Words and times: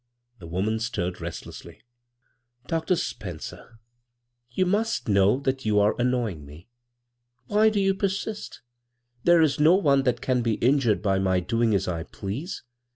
The 0.39 0.47
woman 0.47 0.79
stirred 0.79 1.17
resdessly. 1.21 1.81
"Dr. 2.65 2.95
Spencer, 2.95 3.77
you 4.49 4.65
must 4.65 5.05
tcnow 5.05 5.43
that 5.43 5.63
you 5.63 5.79
are 5.79 5.93
annoying 5.99 6.43
me. 6.43 6.67
Why 7.45 7.69
do 7.69 7.79
you 7.79 7.93
persist? 7.93 8.63
There 9.25 9.43
is 9.43 9.59
no 9.59 9.75
one 9.75 10.01
that 10.01 10.19
can 10.19 10.41
be 10.41 10.55
injured 10.55 11.03
by 11.03 11.19
my 11.19 11.39
doing 11.39 11.75
as 11.75 11.87
I 11.87 12.01
please. 12.01 12.63